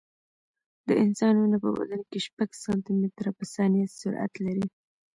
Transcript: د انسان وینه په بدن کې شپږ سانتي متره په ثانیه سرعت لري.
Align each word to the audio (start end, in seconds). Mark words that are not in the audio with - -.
د 0.87 0.89
انسان 1.03 1.33
وینه 1.37 1.57
په 1.65 1.69
بدن 1.77 2.01
کې 2.09 2.19
شپږ 2.27 2.49
سانتي 2.63 2.93
متره 3.01 3.31
په 3.37 3.43
ثانیه 3.53 3.85
سرعت 3.99 4.33
لري. 4.45 4.65